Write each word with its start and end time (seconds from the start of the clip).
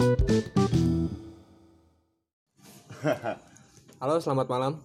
Halo, 4.00 4.16
selamat 4.16 4.48
malam. 4.48 4.80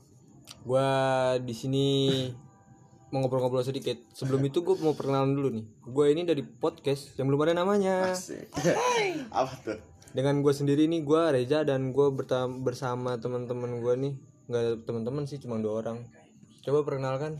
Gua 0.68 0.91
di 1.39 1.55
sini 1.55 1.88
mau 3.15 3.23
ngobrol-ngobrol 3.23 3.63
sedikit. 3.63 3.96
Sebelum 4.12 4.43
itu 4.43 4.59
gue 4.59 4.75
mau 4.83 4.91
perkenalan 4.91 5.31
dulu 5.31 5.55
nih. 5.55 5.63
Gue 5.88 6.12
ini 6.12 6.28
dari 6.28 6.43
podcast 6.43 7.15
yang 7.15 7.31
belum 7.31 7.47
ada 7.47 7.63
namanya. 7.63 8.12
Asik. 8.12 8.51
Apa 9.31 9.55
tuh? 9.63 9.79
Dengan 10.12 10.44
gue 10.44 10.51
sendiri 10.51 10.83
nih, 10.92 11.08
gue 11.08 11.22
Reza 11.32 11.63
dan 11.63 11.96
gue 11.96 12.12
bersama 12.60 13.16
teman-teman 13.16 13.79
gue 13.79 13.96
nih. 13.96 14.20
Nggak 14.52 14.62
ada 14.68 14.76
teman-teman 14.84 15.24
sih, 15.32 15.40
cuma 15.40 15.63
dua 15.63 15.79
orang. 15.79 16.04
Coba 16.59 16.84
perkenalkan. 16.84 17.40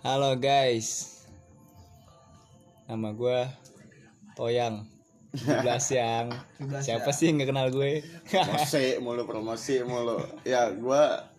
Halo 0.00 0.32
guys 0.40 1.20
Nama 2.88 3.12
gue 3.12 3.52
Toyang 4.32 4.99
17 5.30 5.94
yang 6.00 6.26
Siapa 6.82 7.10
sih 7.14 7.30
yang 7.30 7.42
gak 7.42 7.50
kenal 7.54 7.68
gue 7.70 8.02
Promosi 8.26 8.98
mulu 8.98 9.22
promosi 9.26 9.74
mulu. 9.86 10.18
Ya 10.42 10.70
gua 10.74 11.30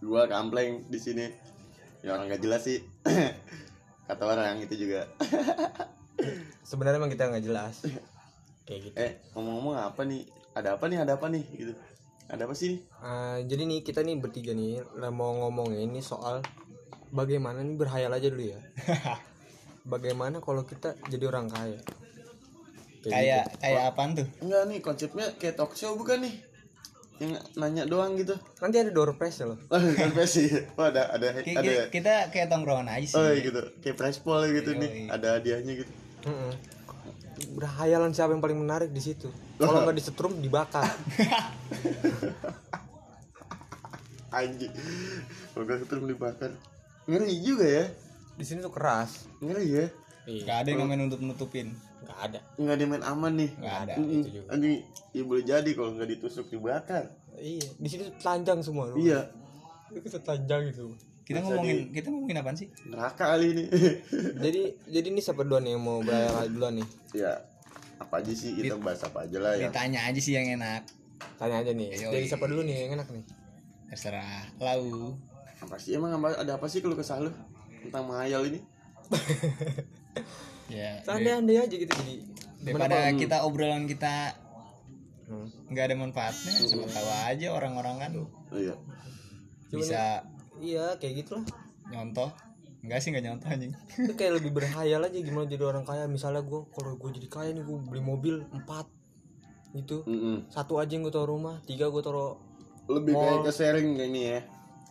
gua 0.00 0.24
kampleng 0.28 0.88
di 0.88 0.98
sini. 1.00 1.26
Ya 2.00 2.16
orang 2.16 2.32
gak 2.32 2.42
jelas 2.44 2.64
sih. 2.64 2.80
Kata 4.08 4.22
orang 4.28 4.60
itu 4.60 4.76
juga. 4.76 5.08
Sebenarnya 6.68 7.00
emang 7.00 7.12
kita 7.12 7.28
nggak 7.28 7.44
jelas. 7.44 7.84
Kayak 8.68 8.80
gitu. 8.88 8.94
Eh 9.00 9.12
ngomong-ngomong 9.32 9.76
apa 9.80 10.04
nih? 10.04 10.28
Ada 10.52 10.76
apa 10.76 10.84
nih? 10.88 10.98
Ada 11.00 11.12
apa 11.16 11.26
nih? 11.32 11.44
Gitu. 11.52 11.72
Ada 12.28 12.42
apa 12.48 12.54
sih? 12.56 12.80
Ah, 13.00 13.40
jadi 13.44 13.68
nih 13.68 13.80
kita 13.84 14.00
nih 14.00 14.16
bertiga 14.20 14.52
nih 14.56 14.80
mau 15.12 15.32
ngomongin 15.44 15.88
ini 15.88 16.00
soal 16.00 16.40
bagaimana 17.12 17.60
nih 17.60 17.76
berhayal 17.76 18.12
aja 18.12 18.28
dulu 18.28 18.44
ya. 18.44 18.60
bagaimana 19.92 20.40
kalau 20.40 20.64
kita 20.64 20.96
jadi 21.12 21.28
orang 21.28 21.52
kaya? 21.52 21.80
Kayak 23.10 23.44
kayak 23.58 23.82
apaan 23.90 24.16
tuh 24.16 24.26
Enggak 24.40 24.62
nih 24.68 24.78
konsepnya 24.80 25.26
kayak 25.36 25.54
talk 25.54 25.72
show 25.74 25.92
bukan 25.94 26.24
nih? 26.24 26.34
Yang 27.14 27.30
nanya 27.54 27.86
doang 27.86 28.18
gitu. 28.18 28.34
Nanti 28.58 28.82
ada 28.82 28.90
door 28.90 29.14
prize 29.14 29.38
ya 29.38 29.46
loh. 29.46 29.58
Oh, 29.70 29.78
kan 29.78 30.10
sih. 30.26 30.50
Oh, 30.74 30.90
ada 30.90 31.14
ada 31.14 31.30
Ki- 31.40 31.54
ada. 31.54 31.62
ki- 31.62 32.00
Kita 32.00 32.28
kayak 32.28 32.50
tongkrongan 32.50 32.90
aja 32.90 33.06
sih 33.06 33.14
Oh 33.14 33.30
gitu. 33.30 33.62
Kayak 33.78 33.96
prize 33.96 34.18
pool 34.18 34.42
gitu 34.50 34.74
Yoi. 34.74 34.80
nih. 34.82 34.90
Ada 35.14 35.38
hadiahnya 35.38 35.72
gitu. 35.78 35.92
Mm-mm. 36.26 36.50
Berhayalan 37.54 38.10
siapa 38.10 38.34
yang 38.34 38.42
paling 38.42 38.58
menarik 38.58 38.90
di 38.90 38.98
situ? 38.98 39.30
Kalau 39.62 39.86
nggak 39.86 39.94
disetrum 39.94 40.42
dibakar. 40.42 40.90
Anjing. 44.34 44.74
Kalau 45.54 45.62
gak 45.62 45.86
ketemu 45.86 46.04
dibakar. 46.10 46.50
Ngeri 47.06 47.34
juga 47.38 47.62
ya. 47.62 47.84
Di 48.34 48.42
sini 48.42 48.58
tuh 48.58 48.74
keras. 48.74 49.30
Ngeri 49.38 49.66
ya. 49.70 49.86
Iya. 50.24 50.42
Gak 50.44 50.56
ada 50.64 50.68
yang 50.70 50.80
namanya 50.82 51.00
nutup-nutupin 51.04 51.68
Nggak 52.04 52.18
ada. 52.20 52.38
Nggak 52.56 52.74
ada 52.76 52.84
main 52.84 53.04
aman 53.04 53.32
nih. 53.34 53.50
Gak 53.56 53.76
ada 53.88 53.94
Mm-mm. 53.96 54.12
itu 54.14 54.28
juga. 54.30 54.48
Anjing, 54.52 54.74
ya 55.10 55.22
boleh 55.24 55.44
jadi 55.44 55.70
kalau 55.72 55.90
nggak 55.96 56.08
ditusuk 56.10 56.46
dibakar. 56.52 57.04
Iya. 57.34 57.68
Di 57.74 57.88
sini 57.88 58.04
telanjang 58.20 58.58
semua. 58.60 58.92
Iya, 58.92 59.20
Itu 59.90 60.18
telanjang 60.20 60.68
gitu. 60.68 60.92
Kita 61.24 61.40
Bisa 61.40 61.48
ngomongin 61.48 61.78
Kita 61.88 62.06
ngomongin 62.12 62.36
apaan 62.36 62.56
sih 62.60 62.68
neraka 62.84 63.24
kali 63.32 63.56
ini. 63.56 63.64
jadi 64.44 64.62
jadi 64.84 65.06
ini 65.08 65.20
siapa 65.24 65.40
duluan 65.40 65.64
nih 65.64 65.72
yang 65.72 65.82
mau 65.82 66.04
berhayal 66.04 66.44
duluan 66.46 66.76
nih? 66.76 66.88
ya, 67.16 67.32
apa 67.96 68.20
aja 68.20 68.32
sih 68.36 68.52
kita 68.52 68.76
bahas 68.76 69.00
apa 69.00 69.24
aja 69.24 69.40
lah 69.40 69.56
ya. 69.56 69.72
Ditanya 69.72 70.04
aja 70.04 70.20
sih 70.20 70.36
yang 70.36 70.44
enak 70.52 70.84
Tanya 71.40 71.64
aja 71.64 71.72
nih. 71.72 71.88
Yoi. 71.96 72.12
Jadi 72.12 72.26
siapa 72.28 72.44
dulu 72.44 72.60
nih 72.60 72.76
yang 72.84 73.00
enak 73.00 73.08
nih? 73.08 73.24
Terserah 73.88 74.44
Lau 74.60 75.16
Apa 75.64 75.80
sih 75.80 75.96
emang 75.96 76.12
apa- 76.12 76.36
ada 76.36 76.60
apa 76.60 76.66
sih 76.68 76.84
kalau 76.84 76.92
kesal 76.92 77.24
lu 77.24 77.32
tentang 77.80 78.04
menghayal 78.04 78.44
ini? 78.44 78.60
Ya 80.74 80.98
Andai-andai 81.06 81.56
aja 81.60 81.70
gitu 81.70 81.92
jadi. 81.94 82.14
Daripada 82.60 82.96
kita 83.14 83.36
obrolan 83.42 83.86
kita 83.86 84.34
Hmm. 85.24 85.48
nggak 85.66 85.88
ada 85.88 85.96
manfaatnya 85.96 86.52
Siapa 86.52 86.84
tahu 86.86 87.08
aja 87.24 87.46
orang-orang 87.50 87.96
kan 87.96 88.12
Oh, 88.12 88.28
iya. 88.54 88.76
Bisa 89.70 90.20
Iya 90.54 90.94
kayak 90.94 91.24
gitulah. 91.24 91.44
nyontoh 91.86 92.28
Enggak 92.80 93.00
sih 93.00 93.08
nggak 93.08 93.24
nyontoh 93.24 93.48
anjing 93.48 93.72
Itu 93.96 94.12
kayak 94.12 94.36
lebih 94.36 94.52
berhayal 94.52 95.00
aja 95.00 95.16
gimana 95.16 95.48
jadi 95.48 95.64
orang 95.64 95.82
kaya. 95.82 96.04
Misalnya 96.04 96.44
gue 96.44 96.68
kalau 96.68 96.94
gue 96.94 97.10
jadi 97.14 97.28
kaya 97.30 97.50
nih 97.50 97.64
gue 97.64 97.78
beli 97.82 98.02
mobil 98.02 98.44
empat 98.50 98.84
gitu. 99.72 100.04
Mm-mm. 100.04 100.44
Satu 100.46 100.76
aja 100.76 100.92
yang 100.92 101.02
gue 101.02 101.10
taruh 101.10 101.32
rumah, 101.32 101.58
tiga 101.64 101.88
gue 101.88 101.98
taruh 101.98 102.36
Lebih 102.84 103.16
Mall. 103.16 103.24
kayak 103.24 103.40
ke 103.42 103.52
sharing 103.54 103.88
kayak 103.96 104.10
ini 104.10 104.22
ya. 104.28 104.40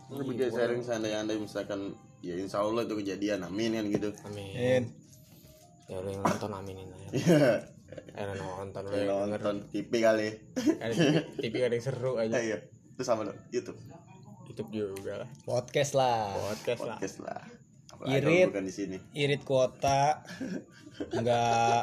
Lebih 0.09 0.33
Iya, 0.33 0.39
kayak 0.41 0.51
sharing 0.51 0.81
seandainya 0.81 1.37
misalkan 1.37 1.93
ya 2.19 2.33
insya 2.33 2.59
Allah 2.59 2.81
itu 2.81 2.97
kejadian 2.97 3.45
amin 3.45 3.71
kan 3.71 3.85
gitu. 3.87 4.09
Amin. 4.25 4.51
In. 4.51 4.83
Ya 5.85 5.97
lu 5.97 6.09
yang 6.09 6.21
nonton 6.21 6.51
aminin 6.51 6.87
aja. 6.89 7.07
Iya. 7.11 7.47
Eh 8.09 8.25
nonton 8.33 8.83
Kayak 8.87 9.05
yang 9.05 9.29
nonton 9.29 9.55
TV 9.67 9.91
kali. 9.99 10.27
Ada 10.79 10.93
TV, 11.37 11.53
ada 11.61 11.73
yang 11.73 11.83
seru 11.83 12.17
aja. 12.17 12.35
Iya. 12.35 12.57
Itu 12.89 13.01
sama 13.01 13.23
dong 13.23 13.37
YouTube. 13.49 13.77
YouTube 14.43 14.69
juga 14.69 15.13
lah. 15.19 15.29
Podcast 15.43 15.93
lah 15.93 16.29
Podcast 16.31 16.81
lah. 16.81 16.95
Podcast 16.95 17.17
lah. 17.19 17.41
Apalagi 17.89 18.17
Irit. 18.19 18.47
bukan 18.49 18.65
di 18.65 18.73
sini. 18.73 18.97
Irit 19.13 19.41
kuota 19.43 20.25
Nggak 21.11 21.81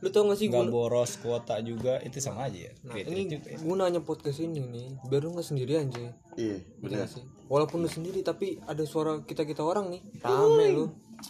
Lu 0.00 0.08
tau 0.08 0.24
gak 0.24 0.34
sih 0.34 0.48
gue 0.48 0.56
nggak 0.56 0.72
boros 0.72 1.20
kuota 1.20 1.60
juga 1.60 2.00
itu 2.00 2.18
sama 2.18 2.48
aja 2.48 2.68
ya 2.68 2.72
Nah 2.82 2.94
Irit- 2.94 3.06
ini 3.06 3.20
irit 3.20 3.30
juga 3.30 3.46
ya. 3.46 3.58
gunanya 3.60 4.00
podcast 4.00 4.40
ini 4.40 4.58
nih 4.58 4.88
Biar 5.04 5.20
lu 5.20 5.30
gak 5.30 5.44
sendirian 5.44 5.86
sih 5.88 6.08
Iya, 6.36 6.56
benar. 6.78 7.04
sih 7.04 7.20
Walaupun 7.46 7.84
lu 7.84 7.90
sendiri 7.90 8.22
tapi 8.22 8.56
ada 8.62 8.80
suara 8.82 9.20
kita-kita 9.20 9.60
orang 9.60 9.90
nih 9.90 10.00
Rame 10.18 10.66
lu 10.72 10.84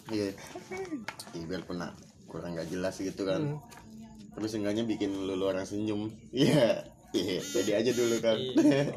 Iya. 0.08 0.34
Iya, 1.32 1.44
biarpun 1.46 1.76
nak 1.76 1.94
kurang 2.24 2.54
nggak 2.54 2.68
jelas 2.68 2.94
gitu 2.96 3.22
kan. 3.22 3.40
Hmm. 3.40 3.58
Tapi 4.30 4.46
seenggaknya 4.46 4.84
bikin 4.84 5.10
lu, 5.10 5.34
lu 5.34 5.44
orang 5.44 5.62
senyum. 5.62 6.10
Iya. 6.30 6.86
Iya, 7.10 7.42
pede 7.42 7.72
aja 7.74 7.90
dulu 7.90 8.22
kan. 8.22 8.38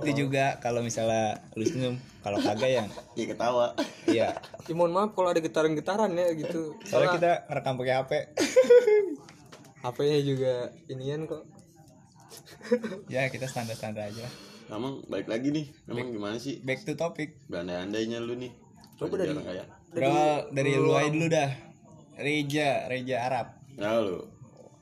itu 0.05 0.11
juga 0.15 0.61
kalau 0.61 0.85
misalnya 0.85 1.41
lu 1.57 1.65
senyum 1.65 1.97
kalau 2.21 2.37
kagak 2.37 2.69
ya 2.69 2.85
Iya 3.17 3.25
ketawa. 3.27 3.73
iya 4.05 4.37
Ya 4.63 4.73
mohon 4.77 4.93
maaf 4.93 5.17
kalau 5.17 5.33
ada 5.33 5.41
getaran-getaran 5.41 6.13
ya 6.13 6.29
gitu 6.37 6.77
soalnya 6.85 7.17
kita 7.17 7.31
ngerekam 7.49 7.73
pakai 7.73 7.95
HP 7.97 8.11
HP-nya 9.81 10.19
juga 10.21 10.53
inian 10.87 11.25
kok 11.25 11.41
ya 13.09 13.27
kita 13.27 13.49
standar 13.49 13.73
standar 13.73 14.05
aja 14.05 14.29
Emang 14.69 15.01
balik 15.05 15.27
lagi 15.27 15.49
nih. 15.49 15.65
Emang 15.85 16.09
gimana 16.09 16.37
sih? 16.37 16.61
back 16.61 16.81
to 16.81 16.93
topic 16.93 17.41
Berandai-andainya 17.45 18.17
lu 18.17 18.33
nih. 18.33 18.53
Coba 18.95 19.17
Jadi 19.17 19.33
dari- 19.33 19.41
kaya. 19.43 19.65
Berawal 19.93 20.49
dari 20.49 20.71
lu 20.75 20.91
aja 20.97 21.09
dulu 21.13 21.27
dah. 21.29 21.51
Reja 22.17 22.69
Reja 22.89 23.15
Arab. 23.29 23.47
Nah 23.77 24.01
lu. 24.01 24.19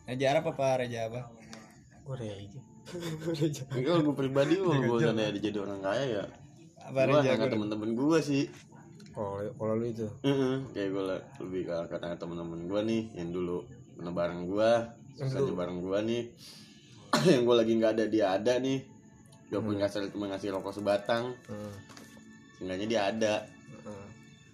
Reja 0.07 0.25
Arab 0.35 0.44
apa 0.55 0.79
Reja 0.79 1.11
apa? 1.11 1.22
Gue 2.07 2.16
aja 2.17 2.59
Ini 3.72 3.83
kalau 3.88 4.01
gue 4.03 4.16
pribadi 4.16 4.59
mau 4.59 4.75
gue 4.75 4.99
seandainya 4.99 5.39
jadi 5.39 5.57
orang 5.63 5.79
kaya 5.79 6.05
ya. 6.07 6.23
apa 6.81 6.99
Gue 7.07 7.19
Reja 7.19 7.29
kata 7.38 7.51
temen-temen 7.53 7.89
gue 7.95 8.19
sih. 8.19 8.44
Kalau 9.11 9.44
kalau 9.59 9.73
lu 9.75 9.85
itu? 9.91 10.07
Heeh, 10.23 10.55
kayak 10.72 10.89
gue 10.95 11.03
lebih 11.43 11.61
ke 11.67 11.75
kata 11.91 12.16
temen-temen 12.16 12.67
gue 12.72 12.81
nih 12.88 13.03
yang 13.19 13.29
dulu 13.35 13.67
pernah 13.99 14.13
bareng 14.16 14.47
gue, 14.47 14.72
susahnya 15.19 15.51
bareng 15.51 15.79
gue 15.83 15.99
nih, 16.07 16.23
yang 17.35 17.43
gue 17.43 17.55
lagi 17.59 17.72
nggak 17.75 17.91
ada 17.99 18.05
dia 18.07 18.25
ada 18.39 18.53
nih, 18.57 18.79
dia 19.51 19.59
pun 19.59 19.75
ngasih 19.75 20.16
cuma 20.16 20.31
ngasih 20.31 20.55
rokok 20.55 20.73
sebatang, 20.79 21.35
hmm. 21.51 21.73
seenggaknya 22.55 22.88
dia 22.88 23.01
ada. 23.11 23.33
Hmm. 23.83 24.00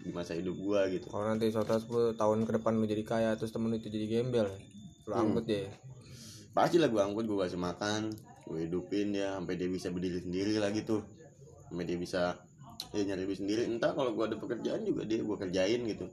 Di 0.08 0.16
masa 0.16 0.34
hidup 0.34 0.56
gue 0.56 0.82
gitu. 0.96 1.12
Kalau 1.12 1.28
nanti 1.28 1.52
suatu 1.52 1.76
10 1.76 2.16
tahun 2.16 2.48
ke 2.48 2.52
depan 2.58 2.80
lu 2.80 2.88
jadi 2.88 3.04
kaya 3.04 3.30
Terus 3.36 3.52
temen 3.52 3.70
lu 3.70 3.76
itu 3.76 3.92
jadi 3.92 4.08
gembel 4.08 4.48
Lu 5.04 5.14
angkut 5.14 5.44
deh 5.44 5.68
Pasti 6.58 6.82
lah 6.82 6.90
gue 6.90 6.98
angkut 6.98 7.30
gue 7.30 7.38
kasih 7.38 7.62
makan, 7.62 8.10
gue 8.50 8.66
hidupin 8.66 9.14
dia 9.14 9.38
sampai 9.38 9.62
dia 9.62 9.70
bisa 9.70 9.94
berdiri 9.94 10.26
sendiri 10.26 10.58
lagi 10.58 10.82
tuh, 10.82 11.06
sampai 11.70 11.86
dia 11.86 12.02
bisa 12.02 12.34
ya 12.98 13.02
nyari 13.06 13.30
duit 13.30 13.38
sendiri. 13.38 13.70
Entah 13.70 13.94
kalau 13.94 14.18
gue 14.18 14.26
ada 14.26 14.42
pekerjaan 14.42 14.82
juga 14.82 15.06
dia 15.06 15.22
gue 15.22 15.38
kerjain 15.38 15.86
gitu, 15.86 16.10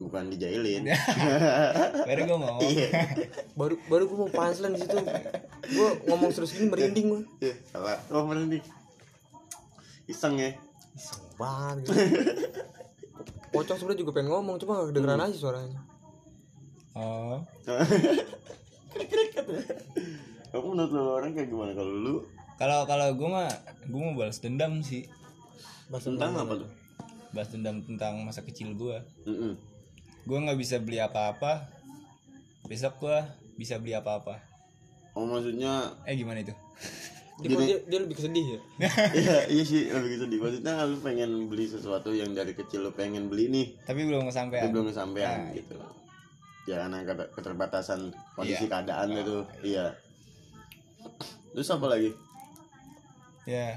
bukan 0.00 0.32
dijailin. 0.32 0.88
baru 2.08 2.20
gue 2.24 2.36
ngomong 2.40 2.64
Iya. 2.64 2.88
Baru 3.60 3.76
baru 3.84 4.08
gue 4.08 4.16
mau 4.16 4.30
punchline 4.32 4.74
di 4.74 4.80
situ 4.80 4.96
Gue 5.76 5.88
ngomong 6.08 6.30
terus 6.32 6.50
gini 6.56 6.66
merinding 6.72 7.06
gue 7.12 7.22
Iya, 7.44 7.54
salah. 7.68 8.00
Oh, 8.16 8.24
mana 8.24 8.48
nih? 8.48 8.64
Iseng 10.08 10.40
ya. 10.40 10.56
Iseng 10.96 11.20
banget 11.36 11.92
gitu. 11.92 12.00
Pocong 13.54 13.78
sebenarnya 13.78 14.02
juga 14.02 14.12
pengen 14.18 14.34
ngomong 14.34 14.58
Cuma 14.58 14.82
gak 14.82 14.90
kedengeran 14.90 15.22
aja 15.22 15.36
suaranya. 15.38 15.80
Oh. 16.94 17.38
Kamu 20.50 20.66
menurut 20.74 20.90
lu 20.94 21.02
orang 21.02 21.30
kayak 21.34 21.50
gimana? 21.50 21.74
Kalau 21.74 21.90
lu? 21.90 22.14
Kalau 22.54 22.86
kalau 22.86 23.10
gue 23.10 23.28
mah 23.30 23.50
gue 23.82 23.98
mau 23.98 24.14
balas 24.14 24.38
dendam 24.38 24.78
sih. 24.82 25.06
Bahas 25.90 26.06
tentang 26.06 26.34
apa 26.38 26.54
tuh? 26.62 26.70
balas 27.34 27.50
dendam 27.50 27.82
tentang 27.82 28.22
masa 28.22 28.46
kecil 28.46 28.78
gue 28.78 28.94
Mm-mm. 29.26 29.58
gue 30.22 30.38
nggak 30.38 30.54
bisa 30.54 30.78
beli 30.78 31.02
apa-apa. 31.02 31.66
Besok 32.70 33.02
gue 33.02 33.18
bisa 33.58 33.74
beli 33.82 33.98
apa-apa. 33.98 34.38
Oh 35.18 35.26
maksudnya 35.26 35.98
eh 36.06 36.14
gimana 36.14 36.46
itu 36.46 36.54
dia, 37.42 37.50
kok 37.50 37.66
dia, 37.66 37.78
dia 37.84 37.98
lebih 37.98 38.14
kesedih 38.14 38.46
ya? 38.46 38.60
Iya 39.22 39.36
iya 39.50 39.62
sih 39.66 39.90
lebih 39.90 40.22
di 40.30 40.38
maksudnya 40.38 40.86
lu 40.86 40.96
pengen 41.02 41.50
beli 41.50 41.66
sesuatu 41.66 42.14
yang 42.14 42.30
dari 42.30 42.54
kecil 42.54 42.86
lu 42.86 42.92
pengen 42.94 43.26
beli 43.26 43.50
nih. 43.50 43.66
Tapi 43.82 44.06
belum 44.06 44.22
tapi 44.22 44.30
kesampaian 44.30 44.70
belum 44.70 44.86
kesampaian 44.90 45.38
gitu. 45.50 45.74
ya 46.64 46.80
karena 46.80 46.98
keterbatasan 47.28 48.00
kondisi 48.32 48.64
Iya. 48.64 48.70
keadaan 48.70 49.08
itu. 49.12 49.38
iya. 49.60 49.86
Terus 51.52 51.68
apa 51.68 51.86
lagi? 51.90 52.10
Ya. 53.44 53.76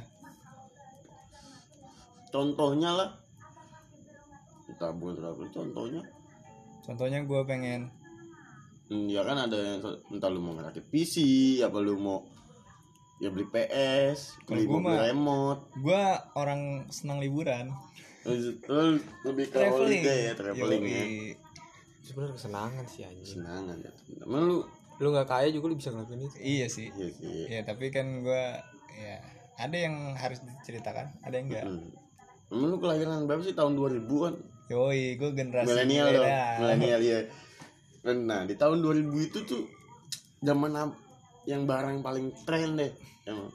Contohnya 2.30 2.92
lah. 2.94 3.10
Tabung 4.78 5.18
tabung 5.18 5.50
contohnya? 5.50 6.02
Contohnya 6.86 7.26
gue 7.26 7.42
pengen 7.44 7.90
Hmm, 8.88 9.04
ya 9.12 9.20
kan 9.20 9.36
ada 9.36 9.52
yang 9.60 9.84
entah 9.84 10.32
lu 10.32 10.40
mau 10.40 10.56
ngerakit 10.56 10.88
PC 10.88 11.16
apa 11.60 11.76
lu 11.84 12.00
mau 12.00 12.24
ya 13.18 13.28
beli 13.28 13.46
PS 13.46 14.38
beli 14.44 14.64
gua 14.64 14.78
mobil 14.78 14.88
mah- 14.92 15.06
remote. 15.06 15.62
gue 15.76 16.04
orang 16.34 16.62
senang 16.88 17.18
liburan. 17.18 17.74
Lu 18.24 19.00
lebih 19.24 19.46
ke 19.46 19.56
traveling. 19.56 20.04
holiday 20.04 20.20
ya 20.22 20.34
traveling 20.34 20.84
ya. 20.84 21.04
Sebenarnya 22.00 22.34
kesenangan 22.34 22.86
sih 22.86 23.02
anjing. 23.04 23.36
Senangan 23.40 23.78
ya. 23.80 23.92
Emang 24.22 24.44
lu 24.44 24.58
lu 24.98 25.08
nggak 25.10 25.28
kaya 25.28 25.48
juga 25.50 25.66
lu 25.68 25.76
bisa 25.76 25.90
ngelakuin 25.90 26.24
itu. 26.24 26.36
Iya 26.38 26.68
sih. 26.68 26.88
Iya 26.92 27.10
sih. 27.12 27.46
Ya 27.48 27.62
tapi 27.64 27.90
kan 27.90 28.22
gue 28.22 28.44
ya 28.96 29.18
ada 29.56 29.74
yang 29.76 30.14
harus 30.14 30.38
diceritakan 30.40 31.18
ada 31.20 31.34
yang 31.34 31.48
enggak 31.48 31.66
Hmm. 31.66 31.90
emang 32.50 32.70
lu 32.70 32.78
kelahiran 32.78 33.26
berapa 33.26 33.42
sih? 33.42 33.52
Tahun 33.52 33.74
2000 33.74 34.06
kan 34.20 34.34
yoi 34.68 35.16
gue 35.16 35.32
generasi 35.32 35.64
milenial 35.66 36.08
dong 36.12 36.28
milenial. 36.60 37.00
ya 37.00 37.20
nah 38.06 38.44
di 38.44 38.52
tahun 38.54 38.80
2000 38.80 39.08
itu 39.22 39.40
tuh 39.42 39.64
zaman 40.40 40.76
yang 41.48 41.64
barang 41.64 42.04
paling 42.04 42.36
tren 42.44 42.76
deh. 42.76 42.92
Emang. 43.24 43.48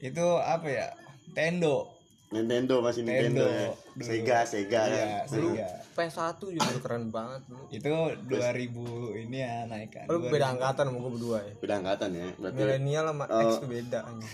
Itu 0.00 0.24
apa 0.36 0.66
ya? 0.66 0.88
Tendo 1.30 1.92
Nintendo 2.28 2.80
masih 2.80 3.04
Nintendo, 3.04 3.44
Nintendo. 3.44 3.46
ya. 3.46 3.68
Dulu. 3.92 4.02
Sega 4.02 4.38
Sega 4.42 4.80
Iya, 4.82 4.96
kan. 4.96 5.08
Sega. 5.28 5.66
PS1 5.92 6.40
juga 6.48 6.70
keren 6.80 7.12
banget 7.12 7.44
dulu 7.44 7.64
itu 7.68 7.84
2000 7.84 9.20
ini 9.20 9.36
ya 9.38 9.68
naik 9.68 9.92
kan. 9.92 10.06
Lu 10.08 10.24
beda 10.24 10.46
angkatan 10.50 10.88
sama 10.88 10.98
gue 10.98 11.12
berdua 11.12 11.38
ya. 11.38 11.52
Beda 11.60 11.74
angkatan 11.78 12.08
ya 12.10 12.26
berarti 12.34 12.56
milenial 12.58 13.04
sama 13.06 13.24
Oh. 13.28 13.40
X 13.42 13.50
tuh 13.60 13.68
beda 13.68 13.98
anjing. 14.02 14.32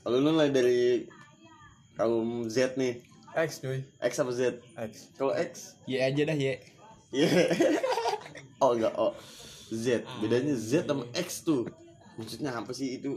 kalau 0.00 0.16
lu 0.16 0.30
mulai 0.30 0.52
dari 0.52 1.08
kaum 1.96 2.44
Z 2.46 2.76
nih. 2.76 3.00
X 3.32 3.50
cuy. 3.58 3.80
X 3.98 4.12
apa 4.16 4.30
Z? 4.30 4.40
X. 4.76 4.92
Kalau 5.16 5.32
X? 5.32 5.80
Ya 5.84 6.04
aja 6.04 6.22
dah 6.22 6.36
ya 6.36 6.54
Iya. 7.16 7.28
oh 8.60 8.76
enggak 8.76 8.92
oh. 8.94 9.16
Z. 9.72 10.04
Bedanya 10.20 10.52
Z 10.52 10.84
sama 10.84 11.08
X 11.16 11.40
tuh 11.40 11.64
maksudnya 12.20 12.52
apa 12.52 12.70
sih 12.76 13.00
itu? 13.00 13.16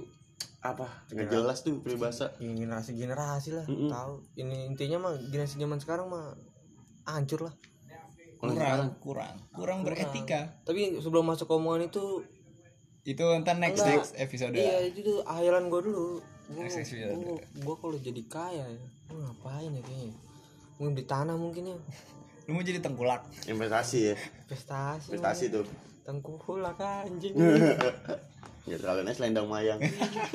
Apa? 0.64 0.88
Nggak 1.12 1.28
jelas 1.28 1.60
tuh 1.62 1.84
peribahasa. 1.84 2.32
Generasi 2.40 2.96
generasi 2.96 3.50
lah 3.52 3.68
Mm-mm. 3.68 3.92
tahu. 3.92 4.24
Ini 4.40 4.72
intinya 4.72 5.12
mah 5.12 5.14
generasi 5.20 5.60
zaman 5.60 5.78
sekarang 5.84 6.08
mah 6.08 6.32
hancur 7.04 7.52
lah. 7.52 7.56
Kurang 8.40 8.56
sekarang, 8.60 8.90
kurang 9.00 9.36
kurang 9.56 9.80
beretika. 9.84 10.56
Tapi 10.64 11.00
sebelum 11.04 11.28
masuk 11.28 11.48
ke 11.48 11.54
omongan 11.56 11.92
itu 11.92 12.24
itu 13.04 13.24
ntar 13.44 13.60
next 13.60 13.84
Enggak. 13.84 14.00
next 14.00 14.14
episode 14.16 14.56
iya 14.56 14.80
itu 14.88 15.04
tuh 15.04 15.20
akhiran 15.28 15.68
gue 15.68 15.82
dulu. 15.92 16.24
Gue 16.56 17.40
gua 17.64 17.76
kalau 17.80 17.98
jadi 18.00 18.24
kaya 18.28 18.64
ya 18.64 18.84
gua 19.12 19.28
ngapain 19.28 19.72
ya 19.72 19.82
kayaknya? 19.84 20.16
Mungkin 20.80 20.94
di 20.96 21.04
tanah 21.04 21.36
mungkin 21.36 21.64
ya. 21.72 21.78
Lu 22.48 22.60
mau 22.60 22.64
jadi 22.64 22.80
tengkulak? 22.84 23.24
Investasi 23.48 24.00
ya. 24.12 24.16
Investasi. 24.48 25.08
Investasi 25.16 25.44
tuh. 25.52 25.68
Tengkulak 26.04 26.80
anjing 26.80 27.36
nggak 28.64 28.80
terlalu 28.80 29.12
selendang 29.12 29.48
mayang. 29.52 29.80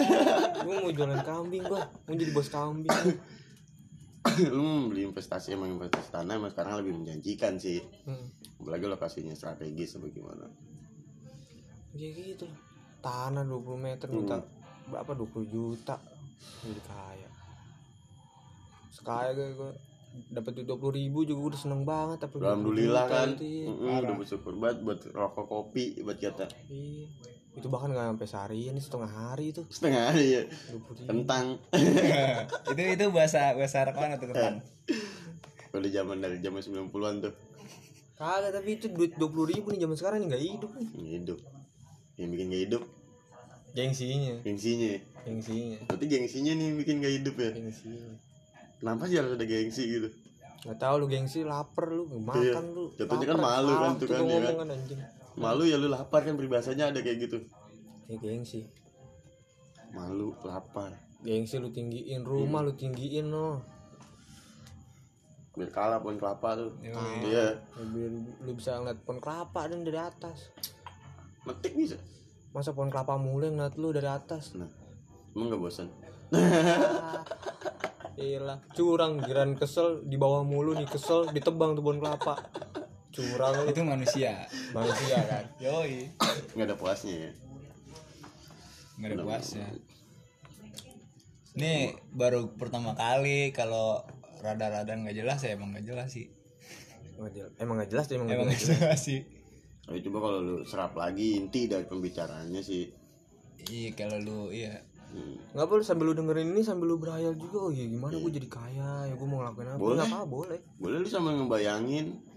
Gue 0.67 0.77
mau 0.85 0.93
jualan 0.93 1.21
kambing 1.25 1.65
gua. 1.65 1.89
Mau 2.05 2.13
jadi 2.13 2.33
bos 2.37 2.49
kambing. 2.53 2.93
Lu 4.53 4.61
mau 4.61 4.93
beli 4.93 5.09
investasi 5.09 5.57
emang 5.57 5.73
investasi 5.73 6.13
tanah 6.13 6.37
emang 6.37 6.53
sekarang 6.53 6.85
lebih 6.85 6.93
menjanjikan 7.01 7.57
sih. 7.57 7.81
Hmm. 8.05 8.29
apalagi 8.59 8.91
lokasinya 8.91 9.33
strategis 9.33 9.97
apa 9.97 10.11
gimana. 10.13 10.45
Ya 11.97 12.11
gitu. 12.13 12.45
Tanah 13.01 13.47
20 13.47 13.79
meter 13.81 14.07
minta 14.13 14.45
berapa? 14.91 15.15
20 15.15 15.49
juta. 15.49 15.97
Jadi 16.67 16.83
kaya. 16.85 17.31
Sekaya 18.93 19.33
gue 19.33 19.57
gue 19.57 19.73
dapat 20.35 20.51
duit 20.59 20.67
20 20.67 20.99
ribu 20.99 21.23
juga 21.23 21.55
udah 21.55 21.59
seneng 21.61 21.83
banget 21.87 22.19
tapi 22.27 22.43
alhamdulillah 22.43 23.05
kan. 23.07 23.29
iya. 23.39 23.71
Mm-mm, 23.71 24.03
udah 24.03 24.15
bersyukur 24.19 24.53
banget 24.59 24.79
buat 24.83 25.01
rokok 25.15 25.47
kopi 25.49 26.03
buat 26.03 26.19
kita. 26.19 26.51
Iya. 26.69 27.38
Itu 27.59 27.67
bahkan 27.67 27.91
nggak 27.91 28.07
sampai 28.15 28.29
seharian 28.31 28.73
ini 28.79 28.83
setengah 28.83 29.11
hari 29.11 29.45
itu. 29.51 29.63
Setengah 29.69 30.03
hari 30.15 30.27
ya 30.31 30.43
20 30.47 30.79
ribu. 30.79 31.09
Kentang 31.11 31.47
itu 32.73 32.81
itu 32.95 33.05
bahasa 33.11 33.53
bahasa 33.59 33.77
Arab 33.83 33.99
mana 33.99 34.15
tuh 34.17 34.31
kan 34.31 34.63
udah 35.69 35.91
zaman 35.93 36.17
dari 36.19 36.39
zaman 36.43 36.61
90-an 36.65 37.15
tuh. 37.23 37.35
Kagak 38.19 38.51
tapi 38.51 38.69
itu 38.81 38.91
duit 38.91 39.15
20 39.15 39.53
ribu 39.53 39.67
nih 39.71 39.87
zaman 39.87 39.97
sekarang 39.99 40.19
nih 40.25 40.29
nggak 40.35 40.45
hidup. 40.45 40.71
Nih 40.99 41.11
hidup. 41.23 41.39
Yang 42.19 42.29
bikin 42.35 42.47
gak 42.51 42.63
hidup. 42.67 42.83
Gengsinya. 43.79 44.35
Gengsinya. 44.43 44.91
Gengsinya. 45.23 45.79
Berarti 45.87 46.05
gengsinya 46.11 46.53
nih 46.59 46.65
yang 46.67 46.77
bikin 46.83 46.95
gak 46.99 47.15
hidup 47.15 47.35
ya? 47.39 47.51
Gengsinya. 47.55 48.11
Kenapa 48.83 49.03
sih 49.07 49.17
harus 49.23 49.39
ada 49.39 49.47
gengsi 49.47 49.83
gitu? 49.87 50.09
Nggak 50.67 50.79
tahu 50.83 50.95
lu 50.99 51.07
gengsi 51.07 51.47
lapar 51.47 51.87
lu 51.95 52.11
makan 52.11 52.43
Iya. 52.43 52.75
lu 52.75 52.85
Jatuhnya 52.99 53.27
kan 53.31 53.39
malu 53.39 53.73
kan 53.79 53.91
tuh 53.95 54.07
kan, 54.11 54.27
ya 54.27 54.39
kan? 54.59 54.67
Malu 55.39 55.65
ya 55.65 55.79
lu 55.79 55.87
lapar 55.87 56.27
kan 56.27 56.35
peribahasanya 56.35 56.91
ada 56.91 57.01
kayak 57.01 57.31
gitu. 57.31 57.39
Ya 58.11 58.19
gengsi. 58.19 58.67
Malu 59.95 60.35
lapar. 60.43 60.99
Gengsi 61.23 61.63
lu 61.63 61.71
tinggiin 61.71 62.27
rumah 62.27 62.67
lu 62.67 62.75
tinggiin 62.75 63.31
no. 63.31 63.63
Biar 65.55 65.71
kalah 65.75 65.99
pohon 66.03 66.19
kelapa 66.19 66.59
tuh. 66.59 66.75
Iya 66.83 67.63
biar 67.79 68.11
lu 68.43 68.53
bisa 68.55 68.79
ngeliat 68.79 68.99
pohon 69.07 69.19
kelapa 69.23 69.71
dan 69.71 69.87
dari 69.87 69.99
atas. 69.99 70.51
Metik 71.47 71.75
bisa? 71.79 71.97
Masa 72.51 72.75
pohon 72.75 72.91
kelapa 72.91 73.15
mulai 73.19 73.55
ngeliat 73.55 73.75
lu 73.79 73.95
dari 73.95 74.11
atas? 74.11 74.59
Nah 74.59 74.71
emang 75.35 75.55
gak 75.55 75.61
bosan? 75.63 75.89
Iya 78.19 78.59
curang 78.75 79.23
giran 79.23 79.55
kesel 79.55 80.03
di 80.03 80.19
bawah 80.19 80.43
mulu 80.43 80.75
nih 80.75 80.91
kesel 80.91 81.31
ditebang 81.31 81.79
tuh 81.79 81.87
pohon 81.87 82.03
kelapa 82.03 82.35
curang 83.19 83.67
itu 83.67 83.83
manusia. 83.83 84.47
Manusia 84.71 85.19
kan? 85.27 85.45
Yoi. 85.59 86.07
Nggak 86.55 86.67
ada 86.71 86.77
puasnya 86.79 87.15
ya? 87.19 87.33
Nggak 88.99 89.11
ada 89.19 89.25
puasnya. 89.27 89.67
nih 91.59 91.91
baru 92.15 92.55
pertama 92.55 92.95
kali 92.95 93.51
kalau 93.51 94.07
rada-rada 94.47 94.95
nggak 94.95 95.19
jelas 95.19 95.43
ya 95.43 95.59
emang 95.59 95.75
nggak 95.75 95.91
jelas 95.91 96.15
sih. 96.15 96.31
Jelas. 97.19 97.51
emang 97.59 97.83
nggak 97.83 97.91
jelas 97.91 98.07
tuh 98.07 98.15
emang 98.15 98.31
emang 98.31 98.47
nggak 98.47 98.63
nggak 98.63 98.79
jelas. 98.79 99.01
sih. 99.03 99.27
Tapi 99.83 99.99
coba 100.07 100.19
kalau 100.31 100.39
lu 100.39 100.57
serap 100.63 100.95
lagi 100.95 101.35
inti 101.35 101.67
dari 101.67 101.83
pembicaraannya 101.83 102.63
sih. 102.63 102.87
Iya 103.67 103.91
kalau 103.99 104.23
lu 104.23 104.41
iya. 104.55 104.87
Hmm. 105.09 105.41
nggak 105.57 105.67
boleh 105.73 105.81
sambil 105.81 106.13
lu 106.13 106.15
dengerin 106.15 106.53
ini 106.53 106.63
sambil 106.63 106.95
lu 106.95 107.01
berhayal 107.03 107.35
juga. 107.35 107.67
Oh 107.67 107.73
ya 107.75 107.91
gimana 107.91 108.15
gue 108.15 108.33
jadi 108.39 108.47
kaya? 108.47 109.11
Ya 109.11 109.15
gue 109.19 109.27
mau 109.27 109.43
ngelakuin 109.43 109.75
apa? 109.75 109.81
Boleh. 109.81 110.05
apa 110.07 110.19
boleh. 110.29 110.61
Boleh 110.79 110.97
lu 111.03 111.09
sama 111.11 111.35
ngebayangin 111.35 112.28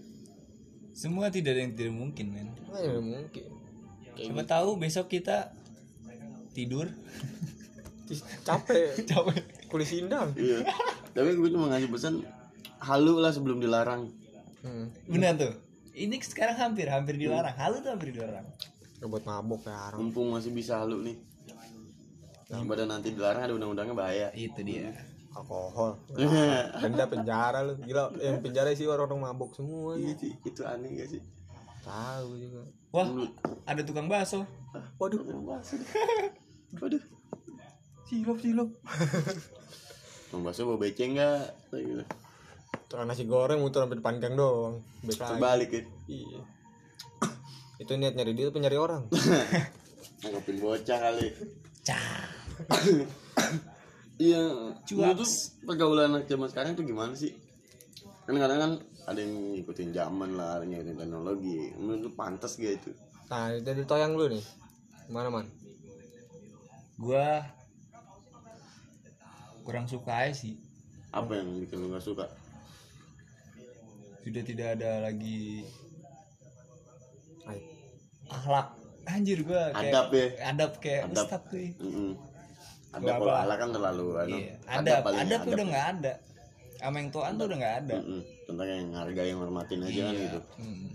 semua 0.92 1.32
tidak 1.32 1.56
ada 1.56 1.60
yang 1.64 1.72
tidak 1.72 1.94
mungkin 1.96 2.26
men. 2.32 2.48
Nggak 2.68 2.82
ya, 2.84 3.00
mungkin. 3.00 3.48
Siapa 4.12 4.42
tahu 4.44 4.76
besok 4.76 5.08
kita 5.08 5.56
tidur. 6.52 6.92
Capek. 8.44 8.96
Capek. 9.10 9.42
Kulit 9.72 9.88
sindang. 9.88 10.36
Iya. 10.36 10.68
Tapi 11.16 11.32
gue 11.32 11.48
cuma 11.48 11.72
ngasih 11.72 11.88
pesan 11.88 12.14
halu 12.84 13.18
lah 13.20 13.32
sebelum 13.32 13.58
dilarang. 13.58 14.12
Hmm. 14.62 14.94
benar 15.10 15.34
tuh. 15.34 15.52
Ini 15.90 16.22
sekarang 16.22 16.54
hampir 16.54 16.86
hampir 16.86 17.18
dilarang. 17.18 17.56
Halu 17.56 17.82
tuh 17.82 17.90
hampir 17.90 18.14
dilarang. 18.14 18.46
Ya, 19.02 19.10
buat 19.10 19.26
mabok 19.26 19.66
kayak 19.66 19.80
arang 19.90 19.98
mumpung 20.06 20.30
masih 20.30 20.54
bisa 20.54 20.78
halu 20.78 21.02
nih. 21.02 21.16
Daripada 22.46 22.84
nanti 22.84 23.10
dilarang 23.10 23.48
ada 23.48 23.52
undang-undangnya 23.56 23.96
bahaya. 23.96 24.28
Itu 24.36 24.60
dia 24.62 24.92
alkohol. 25.32 25.98
Denda 26.82 27.04
penjara 27.08 27.64
lu. 27.64 27.76
Gila 27.80 28.12
yang 28.20 28.40
penjara 28.44 28.72
sih 28.76 28.88
orang-orang 28.88 29.32
mabok 29.32 29.56
semua. 29.56 29.96
Iya 29.96 30.12
ya. 30.12 30.20
sih, 30.20 30.32
itu 30.44 30.60
aneh 30.64 30.90
gak 30.96 31.10
sih? 31.12 31.22
tahu 31.82 32.38
juga. 32.38 32.62
Wah 32.94 33.06
ada 33.66 33.82
tukang 33.82 34.06
bakso. 34.06 34.46
Waduh. 34.96 35.20
Waduh, 36.80 37.04
silop 38.08 38.40
silop 38.40 38.72
Bang 40.32 40.40
Baso 40.40 40.64
bawa 40.64 40.80
beceng 40.80 41.20
gak? 41.20 41.52
Gitu. 41.68 42.00
tukang 42.88 43.04
nasi 43.04 43.28
goreng 43.28 43.60
muter 43.60 43.84
sampai 43.84 44.00
depan 44.00 44.16
gang 44.16 44.32
doang. 44.32 44.80
Balik 45.04 45.20
lagi. 45.20 45.28
Terbalik 45.36 45.68
ya? 45.68 45.82
Iya. 46.08 46.40
Itu 47.76 47.92
niat 48.00 48.16
nyari 48.16 48.32
dia 48.32 48.48
apa 48.48 48.56
nyari 48.56 48.78
orang. 48.80 49.02
Nangkepin 50.24 50.56
bocah 50.64 50.98
kali. 51.04 51.28
Cah 51.84 52.24
Iya 54.22 54.42
tuh 54.86 55.26
pergaulan 55.66 56.14
anak 56.14 56.30
zaman 56.30 56.46
sekarang 56.46 56.72
tuh 56.72 56.86
gimana 56.86 57.10
sih? 57.12 57.34
Kan 58.22 58.38
kadang 58.38 58.58
kan 58.60 58.72
ada 59.02 59.18
yang 59.18 59.34
ngikutin 59.52 59.90
zaman 59.90 60.38
lah, 60.38 60.56
ada 60.56 60.62
yang 60.62 60.78
ngikutin 60.78 60.94
teknologi 60.96 61.74
Menurut 61.74 62.00
lu 62.00 62.10
pantas 62.12 62.54
gak 62.54 62.78
itu? 62.78 62.90
nah 63.26 63.48
dari 63.58 63.82
toyang 63.82 64.12
lu 64.12 64.28
nih 64.28 64.44
gimana 65.08 65.32
man 65.32 65.48
gua 66.94 67.40
kurang 69.62 69.88
suka 69.88 70.28
aja 70.28 70.36
sih 70.36 70.60
Apa 71.10 71.40
yang 71.40 71.56
bikin 71.58 71.80
lu 71.80 71.90
gak 71.90 72.04
suka? 72.04 72.28
sudah 74.20 74.42
tidak 74.44 74.68
ada 74.76 75.02
lagi 75.02 75.64
Ayo. 77.42 77.62
akhlak 78.28 78.68
anjir 79.04 79.42
gua 79.42 79.72
kayak 79.72 79.90
Adab 79.90 80.06
ya? 80.12 80.26
adab 80.46 80.72
kayak 80.78 81.02
Adab. 81.08 81.24
ustad 81.26 81.42
tuh 81.48 81.58
Mm-mm. 81.80 82.12
Ada 82.92 83.10
kalau 83.10 83.26
apa? 83.26 83.42
ala 83.42 83.54
kan 83.56 83.68
terlalu 83.70 84.04
anu, 84.14 84.36
Iya. 84.36 84.52
Ada, 84.64 84.92
paling 85.00 85.20
ada, 85.20 85.32
ya, 85.32 85.38
pun 85.38 85.50
udah 85.50 85.66
nggak 85.66 85.86
ada. 85.90 86.12
Sama 86.74 86.96
yang 86.98 87.10
tuaan 87.10 87.32
tuh 87.34 87.44
udah 87.46 87.58
nggak 87.58 87.76
ada. 87.80 87.94
Mm-mm. 87.96 88.20
tentang 88.42 88.68
yang 88.68 88.88
harga 88.92 89.22
yang 89.22 89.38
hormatin 89.38 89.78
aja 89.80 90.00
kan 90.02 90.12
Iya. 90.12 90.22
gitu 90.22 90.40
Mm. 90.58 90.88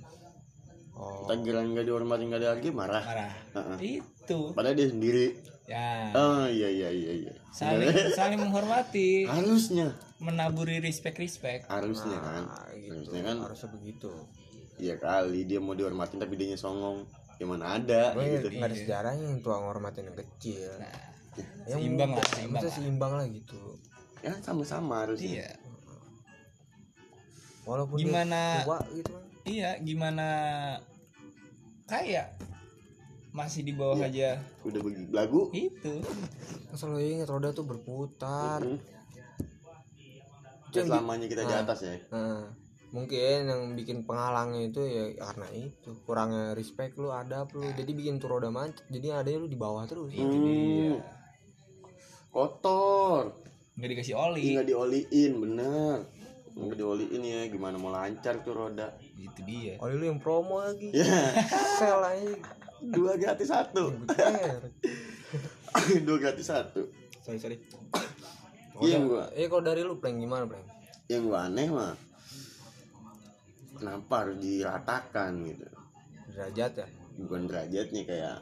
oh 0.94 1.18
kita 1.24 1.34
kira 1.42 1.60
nggak 1.64 1.86
dihormatin 1.86 2.26
nggak 2.28 2.42
dihargai 2.44 2.72
marah 2.72 3.04
Marah. 3.04 3.34
Heeh. 3.52 3.78
Itu. 4.00 4.40
padahal 4.52 4.74
dia 4.74 4.88
sendiri 4.88 5.26
Ya. 5.66 6.10
oh 6.12 6.48
iya 6.48 6.70
iya 6.70 6.90
iya 6.90 7.14
iya 7.24 7.34
Saling 7.52 7.92
saling 8.18 8.40
menghormati, 8.40 9.26
harusnya 9.26 9.92
menaburi 10.18 10.80
respect-respect. 10.80 11.68
harusnya 11.68 12.16
kan 12.16 12.44
nah, 12.46 12.72
gitu 12.72 12.94
harusnya 12.94 13.22
kan 13.22 13.36
harusnya 13.42 13.70
begitu 13.72 14.12
iya 14.78 14.96
kali 14.96 15.44
dia 15.44 15.60
mau 15.60 15.74
dihormatin 15.74 16.18
tapi 16.18 16.34
dia 16.36 16.56
songong 16.56 17.04
gimana 17.36 17.76
ada 17.76 18.16
Gue 18.16 18.40
gitu 18.40 18.48
nggak 18.50 18.64
ada 18.66 18.78
sejarahnya 18.78 19.26
yang 19.28 19.40
tua 19.42 19.60
ngormatin 19.60 20.08
yang 20.08 20.18
kecil 20.18 20.72
Nah, 20.78 21.17
yang 21.66 21.80
seimbang 21.80 22.12
lah, 22.14 22.26
seimbang 22.30 22.62
lah. 22.62 22.72
seimbang 22.72 23.14
lah 23.14 23.26
gitu. 23.28 23.60
Ya 24.20 24.34
sama-sama 24.42 25.06
harusnya. 25.06 25.46
Iya. 25.46 25.50
walaupun 27.64 28.00
Gimana- 28.00 28.64
tua 28.64 28.80
gitu 28.90 29.12
kan. 29.12 29.24
Iya, 29.44 29.70
gimana 29.80 30.28
kayak 31.84 32.36
masih 33.30 33.62
di 33.62 33.72
bawah 33.72 34.00
aja. 34.00 34.40
Udah 34.64 34.80
bagi 34.80 35.04
lagu. 35.10 35.52
Itu. 35.52 36.00
selalu 36.74 37.00
ingat 37.12 37.28
roda 37.28 37.52
tuh 37.52 37.64
berputar. 37.64 38.62
Mm. 38.62 38.80
Itu 40.68 40.76
Ya, 40.76 40.80
yang 40.80 40.88
selamanya 40.90 41.26
kita 41.26 41.42
di 41.42 41.52
Nah. 41.52 41.64
atas 41.64 41.80
ya. 41.82 41.96
Nah, 42.08 42.54
mungkin 42.90 43.40
yang 43.44 43.62
bikin 43.74 44.04
penghalangnya 44.04 44.68
itu 44.68 44.82
ya 44.84 45.04
karena 45.18 45.48
itu. 45.52 45.90
Kurangnya 46.04 46.54
respect 46.54 46.96
lu 46.96 47.10
ada 47.10 47.44
lu. 47.50 47.68
Jadi 47.68 47.92
bikin 47.94 48.16
tuh 48.18 48.30
roda 48.30 48.48
macet 48.48 48.84
jadi 48.88 49.20
adanya 49.20 49.42
lu 49.42 49.48
di 49.48 49.56
bawah 49.56 49.84
terus. 49.84 50.12
Hmm. 50.14 51.04
Kotor. 52.32 53.36
Nggak 53.78 53.90
dikasih 53.94 54.16
oli. 54.18 54.58
nggak 54.58 54.68
dioliin 54.68 55.32
bener. 55.38 55.98
Nggak 56.58 56.78
dioliin 56.78 57.22
ya. 57.22 57.42
Gimana 57.52 57.76
mau 57.78 57.94
lancar 57.94 58.42
tuh 58.42 58.54
roda? 58.56 58.94
Itu 59.18 59.42
dia. 59.46 59.78
oleh 59.82 59.96
lu 59.98 60.06
yang 60.10 60.20
promo 60.22 60.62
lagi. 60.62 60.94
Ya 60.94 61.34
aja. 61.82 62.36
Dua 62.78 63.18
gratis 63.18 63.50
satu. 63.50 63.90
Dua 66.06 66.18
gratis 66.22 66.46
satu. 66.46 66.86
Sorry 67.26 67.42
sorry. 67.42 67.58
Iya, 68.78 69.02
gua. 69.02 69.26
eh 69.34 69.50
kalau 69.50 69.66
dari 69.66 69.82
lu 69.82 69.98
prank 69.98 70.22
gimana 70.22 70.46
prank 70.46 70.78
yang 71.08 71.24
gua 71.26 71.48
aneh 71.48 71.72
mah 71.72 71.96
kenapa 73.80 74.28
harus 74.28 74.38
diratakan 74.44 75.32
gitu? 75.48 75.66
Derajat 76.36 76.72
ya? 76.84 76.88
Bukan 77.18 77.42
derajatnya 77.50 78.02
kayak 78.04 78.38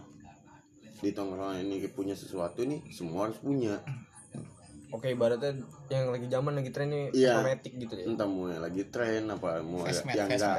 di 1.02 1.12
tongkrongan 1.12 1.60
ini 1.64 1.88
punya 1.92 2.16
sesuatu 2.16 2.64
nih 2.64 2.84
semua 2.92 3.28
harus 3.28 3.40
punya. 3.40 3.84
Oke 4.94 5.12
ibaratnya 5.12 5.60
yang 5.92 6.08
lagi 6.14 6.28
zaman 6.32 6.56
lagi 6.56 6.72
tren 6.72 6.88
nih 6.88 7.12
Iya. 7.12 7.44
otomatis 7.44 7.74
gitu 7.74 7.94
ya? 8.00 8.06
Entah 8.08 8.28
mau 8.30 8.48
yang 8.48 8.64
lagi 8.64 8.84
tren 8.88 9.28
apa 9.28 9.60
mau 9.60 9.84
ada 9.84 9.92
Fastmat, 9.92 10.16
yang 10.16 10.28
enggak 10.32 10.56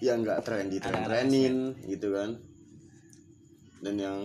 yang 0.00 0.16
enggak 0.24 0.38
tren 0.46 0.64
di 0.72 0.78
tren 0.80 1.02
trenin 1.04 1.56
gitu 1.84 2.08
kan. 2.16 2.30
Dan 3.84 3.94
yang 4.00 4.18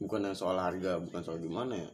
bukan 0.00 0.32
yang 0.32 0.36
soal 0.36 0.56
harga 0.56 0.96
bukan 0.96 1.20
soal 1.20 1.36
gimana 1.42 1.76
ya. 1.76 1.90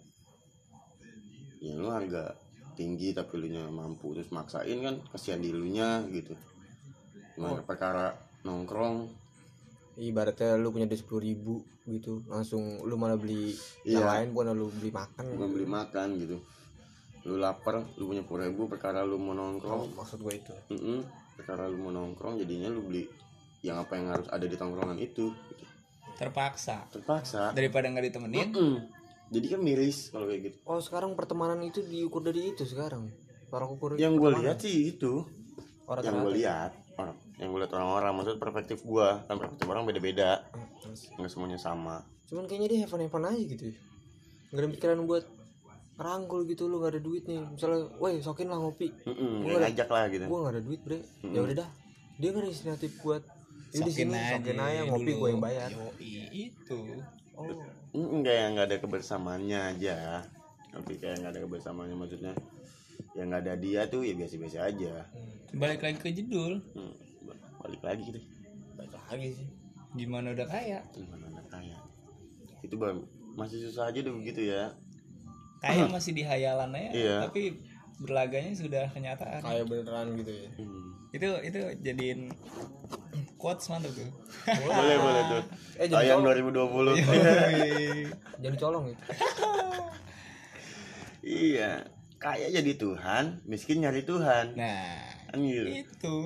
Ya 1.62 1.72
lu 1.78 1.90
harga 1.90 2.38
tinggi 2.78 3.10
tapi 3.14 3.34
lu 3.38 3.50
nya 3.50 3.66
mampu 3.66 4.14
terus 4.14 4.30
maksain 4.30 4.78
kan 4.82 5.02
kasihan 5.10 5.42
di 5.42 5.50
lu 5.50 5.66
nya 5.66 6.06
gitu. 6.06 6.38
Gimana 7.34 7.66
perkara 7.66 8.14
nongkrong 8.46 9.21
ibaratnya 9.96 10.56
lu 10.56 10.72
punya 10.72 10.88
duit 10.88 11.00
sepuluh 11.00 11.22
ribu 11.22 11.54
gitu 11.84 12.22
langsung 12.26 12.80
lu 12.82 12.94
malah 12.96 13.18
beli 13.18 13.52
yang 13.84 14.04
Iya. 14.04 14.10
lain 14.24 14.26
bukan 14.32 14.54
lu 14.54 14.66
beli 14.70 14.90
makan 14.90 15.24
bukan 15.36 15.48
beli 15.52 15.66
makan 15.66 16.08
gitu 16.16 16.36
lu 17.22 17.34
lapar 17.38 17.84
lu 17.98 18.08
punya 18.08 18.22
puluh 18.22 18.48
ribu 18.48 18.66
perkara 18.66 19.02
lu 19.02 19.14
mau 19.16 19.30
oh, 19.30 19.36
nongkrong 19.36 19.94
maksud 19.94 20.18
gue 20.20 20.34
itu 20.34 20.54
Mm-mm. 20.72 20.98
perkara 21.36 21.66
lu 21.66 21.78
mau 21.78 21.92
nongkrong 21.92 22.40
jadinya 22.40 22.66
lu 22.66 22.82
beli 22.82 23.06
yang 23.62 23.78
apa 23.78 23.94
yang 23.94 24.10
harus 24.10 24.26
ada 24.26 24.42
di 24.42 24.56
tongkrongan 24.58 24.98
itu 24.98 25.30
gitu. 25.30 25.64
Terpaksa. 26.18 26.86
terpaksa 26.90 27.50
Daripada 27.54 27.86
nggak 27.88 28.06
ditemenin, 28.10 28.48
Mm-mm. 28.50 28.74
jadi 29.30 29.54
kan 29.54 29.60
miris 29.62 30.10
kalau 30.10 30.26
kayak 30.26 30.50
gitu 30.50 30.56
oh 30.66 30.80
sekarang 30.82 31.14
pertemanan 31.14 31.62
itu 31.62 31.82
diukur 31.82 32.22
dari 32.22 32.54
itu 32.54 32.66
sekarang 32.66 33.06
para 33.48 33.68
ukur 33.68 33.94
yang 33.98 34.16
gue 34.16 34.30
lihat 34.40 34.58
sih 34.58 34.94
itu 34.94 35.22
orang 35.86 36.02
yang 36.02 36.16
gue 36.24 36.32
lihat 36.38 36.72
orang 36.96 37.16
yang 37.42 37.50
gue 37.50 37.60
lihat 37.66 37.74
orang-orang. 37.74 38.12
Maksud 38.22 38.38
perspektif 38.38 38.86
gue 38.86 39.08
kan 39.26 39.34
perspektif 39.34 39.66
orang 39.66 39.82
beda-beda. 39.82 40.46
Nggak 41.18 41.30
semuanya 41.30 41.58
sama. 41.58 42.06
Cuman 42.30 42.46
kayaknya 42.46 42.68
dia 42.70 42.78
have 42.86 42.94
fun 43.10 43.26
aja 43.26 43.42
gitu 43.42 43.74
ya. 43.74 43.76
Nggak 44.54 44.62
ada 44.62 44.68
pikiran 44.78 44.98
buat 45.02 45.24
rangkul 45.98 46.46
gitu 46.46 46.70
lu 46.70 46.78
nggak 46.78 46.94
ada 46.94 47.02
duit 47.02 47.26
nih. 47.26 47.42
Misalnya 47.42 47.90
woi 47.98 48.22
sokin 48.22 48.46
lah 48.46 48.62
ngopi. 48.62 48.94
Mm-mm, 49.04 49.42
Gua 49.42 49.58
ngajak 49.66 49.88
lah 49.90 50.04
gitu. 50.08 50.24
gua 50.30 50.38
nggak 50.46 50.54
ada 50.54 50.62
duit 50.62 50.80
bre. 50.86 50.98
Ya 51.26 51.40
udah 51.42 51.56
dah. 51.66 51.70
Dia 52.22 52.28
nggak 52.30 52.42
ada 52.46 52.48
inisiatif 52.48 52.92
buat 53.02 53.22
ya 53.74 53.80
sokin 53.82 53.92
sini 53.92 54.14
aja. 54.14 54.38
sokin 54.38 54.58
aja 54.62 54.80
ngopi 54.86 55.12
gue 55.18 55.28
yang 55.34 55.42
bayar. 55.42 55.68
Yoi, 55.74 56.12
itu. 56.30 56.78
oh. 57.34 57.58
Enggak 57.92 58.34
yang 58.38 58.50
nggak 58.56 58.66
ada 58.70 58.78
kebersamaannya 58.78 59.58
aja. 59.76 59.96
Tapi 60.72 60.92
kayak 60.96 61.20
nggak 61.20 61.32
ada 61.36 61.40
kebersamaannya 61.44 61.96
maksudnya 61.98 62.32
yang 63.12 63.28
nggak 63.28 63.42
ada 63.44 63.54
dia 63.60 63.80
tuh 63.92 64.00
ya 64.06 64.16
biasa-biasa 64.16 64.58
aja. 64.72 65.04
Balik 65.52 65.84
lagi 65.84 65.98
ke 66.00 66.08
jedul. 66.16 66.64
Hmm, 66.72 66.96
balik 67.72 67.84
lagi 67.88 68.02
gitu 68.04 68.20
baik 68.76 68.92
lagi 69.08 69.28
sih 69.32 69.48
Gimana 69.92 70.32
udah 70.32 70.44
kaya? 70.44 70.80
gimana 70.90 71.24
anak 71.26 71.46
kaya 71.48 71.76
itu 72.60 72.74
bang 72.74 73.00
masih 73.32 73.60
susah 73.62 73.88
aja 73.88 73.98
deh 73.98 74.12
begitu 74.12 74.44
ya 74.46 74.68
Kaya 75.58 75.88
masih 75.94 76.12
di 76.12 76.20
hayalan 76.20 76.68
aja, 76.70 76.90
Iya. 76.90 77.16
tapi 77.22 77.60
berlaganya 77.94 78.50
sudah 78.52 78.84
kenyataan. 78.88 79.40
kayak 79.40 79.64
beneran 79.64 80.16
gitu 80.16 80.32
ya 80.34 80.48
Hmm. 80.58 80.90
Itu 81.12 81.28
itu 81.40 81.60
jadiin 81.80 82.32
quotes 83.36 83.68
mantap 83.68 83.92
tuh. 83.92 84.08
boleh 84.48 84.96
boleh 84.98 85.22
tuh 85.30 85.42
Eh, 85.80 85.86
jadi 85.86 86.12
tayang 86.12 86.20
colong. 86.20 86.96
2020 86.96 86.98
jadi 88.42 88.56
colong 88.58 88.84
gitu 88.88 89.02
iya 91.22 91.86
kaya 92.16 92.48
jadi 92.50 92.72
Tuhan 92.74 93.44
miskin 93.44 93.78
nyari 93.78 94.02
Tuhan 94.02 94.54
Nah, 94.54 94.98
kan 95.28 95.38
gitu 95.38 95.68
itu. 95.70 96.16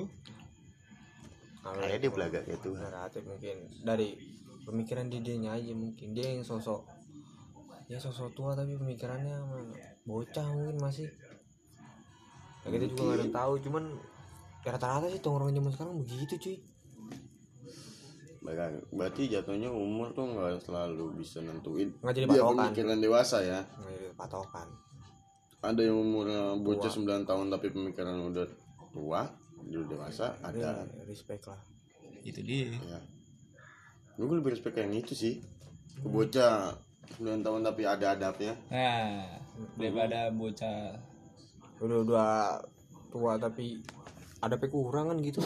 Kalau 1.67 1.83
kaya 1.83 1.99
dia 1.99 2.11
belaga 2.11 2.39
Tuhan 2.47 2.79
relatif 2.87 3.21
mungkin 3.27 3.55
dari 3.83 4.15
pemikiran 4.63 5.11
di 5.11 5.19
dianya 5.19 5.59
aja 5.59 5.75
mungkin. 5.75 6.15
Dia 6.15 6.31
yang 6.31 6.47
sosok 6.47 6.87
ya 7.91 7.99
sosok 7.99 8.35
tua 8.35 8.51
tapi 8.55 8.79
pemikirannya 8.79 9.35
bocah 10.07 10.47
mungkin 10.55 10.79
masih. 10.79 11.11
Ya 12.63 12.67
kita 12.71 12.85
juga 12.87 13.01
nggak 13.03 13.19
ada 13.19 13.27
tahu 13.31 13.53
cuman 13.67 13.83
ya 14.63 14.75
rata-rata 14.75 15.07
sih 15.11 15.19
tongkrongan 15.23 15.59
zaman 15.59 15.71
sekarang 15.75 15.93
begitu 16.03 16.33
cuy. 16.39 16.57
Berarti 18.95 19.27
jatuhnya 19.27 19.67
umur 19.67 20.15
tuh 20.15 20.23
nggak 20.23 20.63
selalu 20.63 21.19
bisa 21.19 21.43
nentuin. 21.43 21.91
Nggak 21.99 22.15
jadi 22.15 22.25
dia 22.31 22.43
patokan. 22.43 22.55
pemikiran 22.71 22.97
dewasa 23.03 23.37
ya. 23.43 23.59
Nggak 23.63 23.91
ada 23.91 24.11
patokan. 24.15 24.67
Ada 25.57 25.81
yang 25.83 25.99
umurnya 25.99 26.55
bocah 26.59 26.91
9 26.91 27.27
tahun 27.27 27.45
tapi 27.51 27.67
pemikiran 27.75 28.15
udah 28.31 28.47
tua 28.95 29.27
dia 29.67 29.77
udah 29.83 29.89
dewasa 29.91 30.31
ya, 30.39 30.47
ada. 30.47 30.87
respect 31.05 31.43
lah. 31.51 31.59
Itu 32.23 32.39
dia. 32.43 32.71
ya 32.71 32.99
gue 34.17 34.35
lebih 34.41 34.57
respect 34.57 34.79
yang 34.81 34.95
itu 34.97 35.13
sih. 35.13 35.43
Ke 35.97 36.07
bocah 36.09 36.73
9 37.21 37.45
tahun 37.45 37.61
tapi 37.65 37.81
ada 37.85 38.13
adabnya 38.13 38.53
Nah, 38.69 39.37
daripada 39.77 40.29
bocah 40.33 40.97
udah 41.77 41.97
udah 42.01 42.29
tua 43.13 43.37
tapi 43.37 43.85
ada 44.41 44.57
kekurangan 44.57 45.17
gitu. 45.21 45.41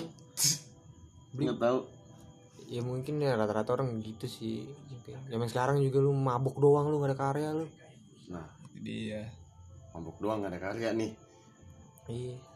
Nggak 1.35 1.59
tahu. 1.59 1.79
Ya 2.71 2.79
mungkin 2.79 3.19
ya 3.19 3.35
rata-rata 3.35 3.75
orang 3.75 3.99
gitu 3.99 4.31
sih. 4.31 4.63
Zaman 5.27 5.51
sekarang 5.51 5.83
juga 5.83 5.99
lu 5.99 6.15
mabuk 6.15 6.55
doang 6.55 6.87
lu 6.87 7.03
gak 7.03 7.11
ada 7.11 7.19
karya 7.19 7.49
lu. 7.51 7.67
Nah. 8.31 8.47
Itu 8.71 8.79
dia. 8.79 9.27
mabuk 9.91 10.23
doang 10.23 10.39
gak 10.39 10.55
ada 10.55 10.61
karya 10.71 10.95
nih. 10.95 11.11
Iya 12.07 12.50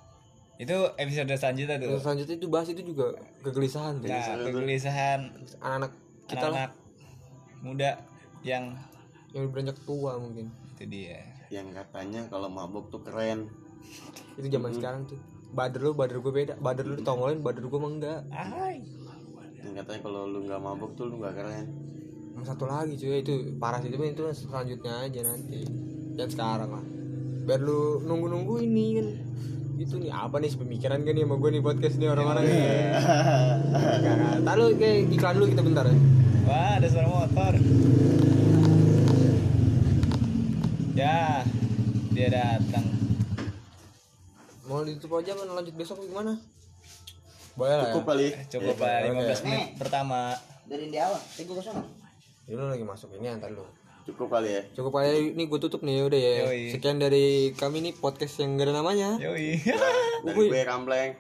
Itu 0.55 0.75
episode 0.95 1.35
selanjutnya 1.35 1.75
tuh. 1.75 1.88
Terus 1.91 2.03
selanjutnya 2.03 2.35
itu 2.39 2.47
bahas 2.47 2.67
itu 2.71 2.81
juga 2.83 3.12
kegelisahan 3.43 4.00
tuh 4.00 4.07
Nah, 4.07 4.39
kegelisahan. 4.39 5.19
anak-anak 5.59 5.91
kita 6.31 6.47
lah. 6.47 6.71
Anak-anak 6.71 6.71
muda 7.65 7.91
yang 8.45 8.77
yang 9.35 9.51
beranjak 9.51 9.75
tua 9.83 10.15
mungkin. 10.21 10.51
Itu 10.75 10.85
dia. 10.88 11.19
yang 11.53 11.69
katanya 11.77 12.25
kalau 12.25 12.50
mabuk 12.50 12.89
tuh 12.89 13.05
keren. 13.05 13.45
Itu 14.33 14.50
zaman 14.50 14.71
sekarang 14.74 15.05
tuh. 15.05 15.21
Bader 15.53 15.81
lu 15.83 15.91
bader 15.93 16.17
gue 16.19 16.33
beda. 16.33 16.53
Bader 16.57 16.85
lu 16.89 16.95
ditongolin 16.97 17.39
bader 17.45 17.69
gue 17.69 17.79
mah 17.79 17.91
enggak. 17.91 18.21
Ahai. 18.33 18.81
yang 19.65 19.81
katanya 19.81 20.01
kalau 20.05 20.29
lu 20.29 20.45
nggak 20.45 20.62
mabuk 20.62 20.93
tuh 20.97 21.05
lu 21.09 21.21
nggak 21.21 21.38
keren. 21.38 21.65
Sama 22.33 22.43
satu 22.50 22.65
lagi 22.65 22.97
cuy. 22.97 23.21
Itu 23.21 23.55
parah 23.62 23.77
sih. 23.81 23.93
Itu 23.93 24.01
itu 24.01 24.24
selanjutnya 24.33 25.05
aja 25.05 25.21
nanti. 25.21 25.62
Dan 26.17 26.27
sekarang 26.33 26.69
lah. 26.74 26.85
Biar 27.45 27.62
lu 27.62 28.01
nunggu 28.01 28.25
nunggu 28.25 28.55
ini 28.65 28.85
kan 28.97 29.07
itu 29.75 30.00
nih 30.00 30.12
apa 30.12 30.39
nih 30.39 30.55
pemikiran 30.55 31.03
kan 31.03 31.13
nih 31.13 31.24
sama 31.27 31.36
gue 31.36 31.50
nih 31.51 31.63
podcast 31.63 31.96
nih 32.00 32.08
orang-orang 32.08 32.44
nih? 32.48 32.62
Enggak, 34.00 34.17
Ntar 34.44 34.55
lu 34.55 34.65
kayak 34.79 34.98
iklan 35.12 35.34
dulu 35.36 35.46
kita 35.51 35.62
bentar 35.63 35.84
ya. 35.86 35.96
Wah, 36.48 36.72
ada 36.79 36.88
suara 36.88 37.08
motor. 37.12 37.53
Ya, 40.96 41.44
dia 42.15 42.27
datang. 42.32 42.86
Mau 44.65 44.82
ditutup 44.88 45.20
aja 45.20 45.36
kan 45.36 45.48
lanjut 45.51 45.75
besok 45.75 46.00
gimana? 46.08 46.39
Boleh 47.55 47.75
lah 47.75 47.88
cukup 47.91 48.03
ya 48.03 48.10
kali 48.12 48.27
cukup 48.51 48.75
Iya, 48.79 48.84
lah 48.84 49.15
oke. 49.15 49.32
15 49.32 49.46
menit 49.48 49.67
pertama. 49.79 50.20
Dari 50.67 50.86
di 50.91 50.98
awal. 51.00 51.20
Eh 51.20 51.44
gue 51.44 51.55
ke 51.55 51.63
sana. 51.63 51.84
Ya, 52.48 52.53
lu 52.55 52.67
lagi 52.67 52.84
masuk 52.88 53.12
ini 53.20 53.27
antar 53.27 53.51
lu 53.51 53.63
cukup 54.05 54.27
kali 54.38 54.50
ya. 54.53 54.62
Cukup 54.77 55.01
aja 55.01 55.17
ini 55.17 55.43
gue 55.50 55.59
tutup 55.59 55.81
nih 55.81 56.05
udah 56.05 56.19
ya. 56.21 56.33
Yoi. 56.45 56.62
sekian 56.71 57.01
dari 57.01 57.51
kami 57.57 57.81
nih 57.81 57.93
podcast 57.97 58.38
yang 58.39 58.55
gak 58.55 58.69
ada 58.69 58.74
namanya. 58.79 59.17
Yoi. 59.17 59.59
Dari 60.25 60.45
gue 60.50 60.62
rambleng 60.65 61.12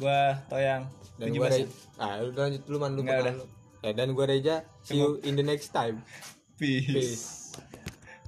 gua 0.00 0.34
toyang. 0.50 0.86
Dan 1.18 1.34
gue. 1.34 1.46
Reja 1.46 1.66
ah 1.98 2.18
udah 2.22 2.42
lanjut 2.50 2.62
dulu 2.66 2.76
man. 2.82 2.92
Lu 2.98 3.02
lu. 3.02 3.46
ya 3.82 3.90
dan 3.94 4.14
gue 4.14 4.24
Reja 4.26 4.62
see 4.86 4.98
you 4.98 5.18
in 5.26 5.34
the 5.34 5.44
next 5.44 5.74
time. 5.74 6.02
Peace. 6.58 6.86
Peace 6.90 7.41